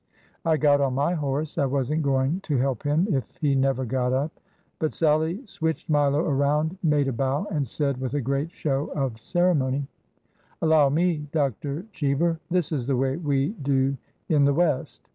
[0.43, 3.85] I got on my horse— I was n't going to help him if he never
[3.85, 4.31] got up!
[4.79, 9.21] But Sallie switched Milo around, made a bow, and said with a great show of
[9.21, 9.85] ceremony:^
[10.59, 11.27] Allow me.
[11.31, 11.85] Dr.
[11.93, 13.95] Cheever 1 This is the way v/e do
[14.27, 15.07] in the West.'